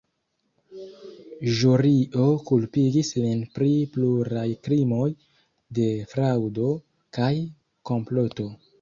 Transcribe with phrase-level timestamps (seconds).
[1.59, 5.07] Ĵurio kulpigis lin pri pluraj krimoj
[5.81, 6.75] de fraŭdo
[7.19, 7.33] kaj
[7.93, 8.55] komploto.